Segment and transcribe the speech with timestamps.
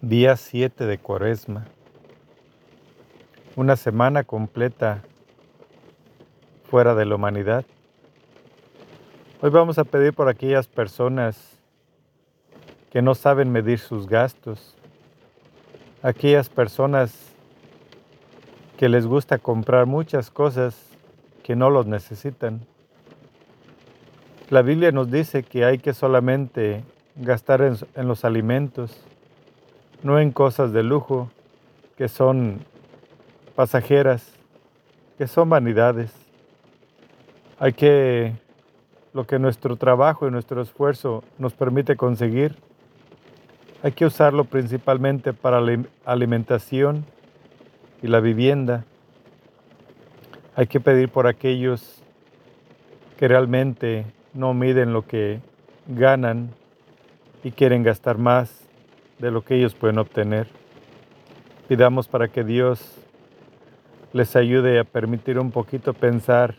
[0.00, 1.66] Día 7 de Cuaresma.
[3.56, 5.02] Una semana completa
[6.70, 7.64] fuera de la humanidad.
[9.42, 11.58] Hoy vamos a pedir por aquellas personas
[12.92, 14.76] que no saben medir sus gastos,
[16.00, 17.32] aquellas personas
[18.76, 20.76] que les gusta comprar muchas cosas
[21.42, 22.60] que no los necesitan.
[24.48, 26.84] La Biblia nos dice que hay que solamente
[27.16, 29.04] gastar en, en los alimentos
[30.02, 31.30] no en cosas de lujo
[31.96, 32.60] que son
[33.56, 34.32] pasajeras,
[35.16, 36.12] que son vanidades.
[37.58, 38.34] Hay que,
[39.12, 42.54] lo que nuestro trabajo y nuestro esfuerzo nos permite conseguir,
[43.82, 47.04] hay que usarlo principalmente para la alimentación
[48.02, 48.84] y la vivienda.
[50.54, 52.02] Hay que pedir por aquellos
[53.16, 55.40] que realmente no miden lo que
[55.88, 56.50] ganan
[57.42, 58.67] y quieren gastar más
[59.18, 60.46] de lo que ellos pueden obtener.
[61.68, 62.94] Pidamos para que Dios
[64.12, 66.54] les ayude a permitir un poquito pensar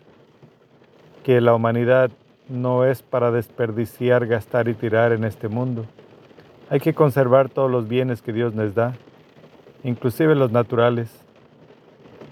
[1.23, 2.11] que la humanidad
[2.47, 5.85] no es para desperdiciar, gastar y tirar en este mundo.
[6.69, 8.95] Hay que conservar todos los bienes que Dios nos da,
[9.83, 11.09] inclusive los naturales.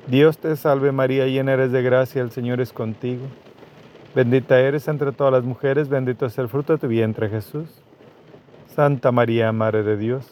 [0.08, 3.26] Dios te salve María, llena eres de gracia, el Señor es contigo.
[4.16, 7.68] Bendita eres entre todas las mujeres, bendito es el fruto de tu vientre Jesús.
[8.78, 10.32] Santa María, Madre de Dios,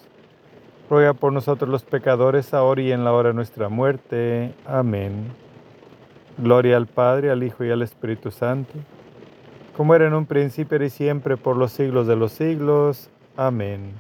[0.87, 4.53] ruega por nosotros los pecadores, ahora y en la hora de nuestra muerte.
[4.67, 5.31] Amén.
[6.37, 8.71] Gloria al Padre, al Hijo y al Espíritu Santo,
[9.75, 13.09] como era en un principio y siempre, por los siglos de los siglos.
[13.35, 13.93] Amén.